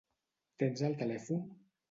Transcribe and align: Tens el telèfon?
Tens 0.63 0.81
el 0.89 0.97
telèfon? 1.03 1.47